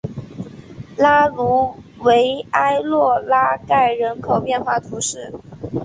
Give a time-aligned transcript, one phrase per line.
[0.97, 5.31] 拉卢维埃洛拉盖人口变化图示